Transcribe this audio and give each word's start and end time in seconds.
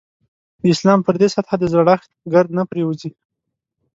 د 0.61 0.63
اسلام 0.73 0.99
پر 1.05 1.15
دې 1.21 1.27
سطح 1.35 1.51
د 1.59 1.63
زړښت 1.73 2.09
ګرد 2.33 2.49
نه 2.57 2.63
پرېوځي. 2.69 3.11